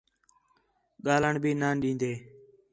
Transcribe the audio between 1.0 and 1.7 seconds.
ڳاہلݨ بھی